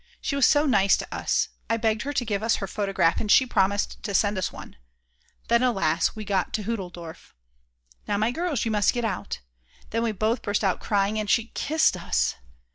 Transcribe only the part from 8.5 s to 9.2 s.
you must get